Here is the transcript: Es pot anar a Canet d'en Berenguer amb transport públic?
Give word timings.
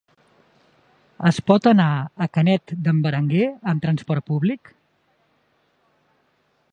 Es 1.31 1.37
pot 1.49 1.67
anar 1.71 1.89
a 2.25 2.29
Canet 2.37 2.73
d'en 2.87 3.03
Berenguer 3.05 3.45
amb 3.73 3.85
transport 3.87 4.27
públic? 4.31 4.75